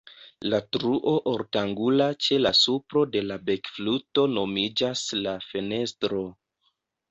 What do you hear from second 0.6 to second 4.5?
truo ortangula ĉe la supro de la bekfluto